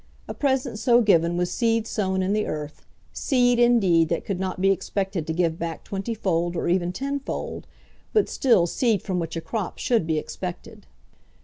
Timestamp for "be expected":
4.59-5.27, 10.07-10.87